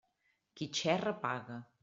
Qui 0.61 0.69
xerra 0.79 1.15
paga. 1.27 1.61